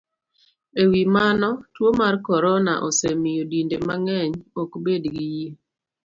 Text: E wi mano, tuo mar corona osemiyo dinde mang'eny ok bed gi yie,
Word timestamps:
E 0.81 0.83
wi 0.91 1.01
mano, 1.15 1.49
tuo 1.73 1.89
mar 1.99 2.15
corona 2.27 2.73
osemiyo 2.87 3.43
dinde 3.51 3.77
mang'eny 3.87 4.33
ok 4.61 4.71
bed 4.85 5.03
gi 5.13 5.25
yie, 5.35 5.49